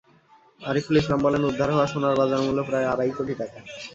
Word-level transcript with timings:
আরিফুল 0.61 0.95
ইসলাম 0.97 1.19
বলেন, 1.21 1.41
উদ্ধার 1.45 1.69
হওয়া 1.73 1.87
সোনার 1.87 2.19
বাজারমূল্য 2.19 2.59
প্রায় 2.69 2.89
আড়াই 2.93 3.11
কোটি 3.17 3.33
টাকা। 3.41 3.57